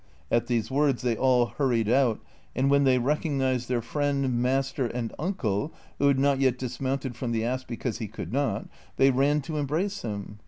[0.31, 2.19] At these words they all hurried out,
[2.55, 6.79] and when they recog nized their friend, master, and uncle, who had not yet dis
[6.81, 8.65] mounted from the ass because he could not,
[8.97, 10.39] they ran to embrace him.